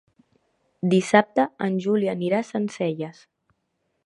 Dissabte 0.93 1.45
en 1.67 1.77
Juli 1.85 2.11
anirà 2.17 2.41
a 2.45 2.49
Sencelles. 2.51 3.23